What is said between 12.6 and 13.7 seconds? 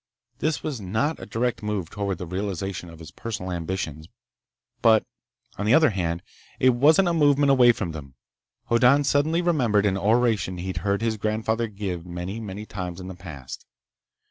times in the past.